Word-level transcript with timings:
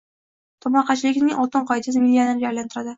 Tomorqachilikning 0.67 1.37
oltin 1.45 1.71
qoidasi 1.71 2.05
millionerga 2.09 2.53
aylantiradi 2.55 2.89